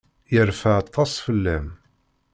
[0.33, 1.67] Yerfa aṭas fell-am.